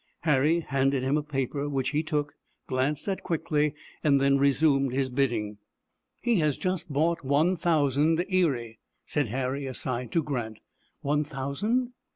[0.21, 2.33] Harry handed him a paper, which he took,
[2.65, 5.59] glanced at quickly, and then resumed his bidding.
[6.23, 10.57] "He has just bought one thousand Erie," said Harry, aside, to Grant.
[11.01, 11.93] "One thousand?"